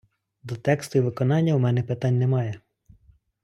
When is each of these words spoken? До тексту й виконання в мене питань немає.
До 0.43 0.55
тексту 0.55 0.97
й 0.97 1.01
виконання 1.01 1.55
в 1.55 1.59
мене 1.59 1.83
питань 1.83 2.17
немає. 2.17 2.61